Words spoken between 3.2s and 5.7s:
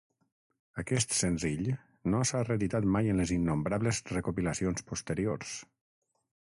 les innombrables recopilacions posteriors.